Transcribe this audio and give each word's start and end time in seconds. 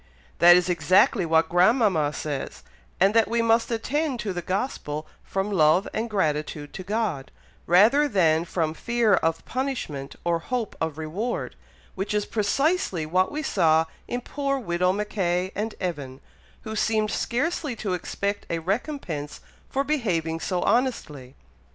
"That 0.39 0.55
is 0.55 0.67
exactly 0.67 1.27
what 1.27 1.47
grandmama 1.47 2.11
says, 2.11 2.63
and 2.99 3.13
that 3.13 3.27
we 3.27 3.43
must 3.43 3.69
attend 3.69 4.19
to 4.21 4.33
the 4.33 4.41
Gospel 4.41 5.05
from 5.23 5.51
love 5.51 5.87
and 5.93 6.09
gratitude 6.09 6.73
to 6.73 6.81
God, 6.83 7.29
rather 7.67 8.07
than 8.07 8.43
from 8.45 8.73
fear 8.73 9.13
of 9.13 9.45
punishment 9.45 10.15
or 10.25 10.39
hope 10.39 10.75
of 10.81 10.97
reward, 10.97 11.55
which 11.93 12.15
is 12.15 12.25
precisely 12.25 13.05
what 13.05 13.31
we 13.31 13.43
saw 13.43 13.85
in 14.07 14.21
poor 14.21 14.57
widow 14.57 14.91
Mackay 14.91 15.51
and 15.53 15.75
Evan, 15.79 16.19
who 16.63 16.75
seemed 16.75 17.11
scarcely 17.11 17.75
to 17.75 17.93
expect 17.93 18.47
a 18.49 18.57
recompense 18.57 19.39
for 19.69 19.83
behaving 19.83 20.39
so 20.39 20.63
honestly." 20.63 21.35